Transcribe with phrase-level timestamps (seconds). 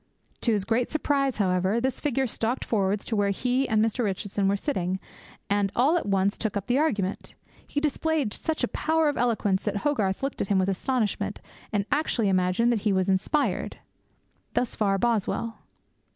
[0.41, 4.03] To his great surprise, however, this figure stalked forwards to where he and Mr.
[4.03, 4.99] Richardson were sitting,
[5.47, 7.35] and all at once took up the argument.
[7.67, 11.39] He displayed such a power of eloquence that Hogarth looked at him with astonishment,
[11.71, 13.77] and actually imagined that he was inspired.'
[14.55, 15.59] Thus far Boswell.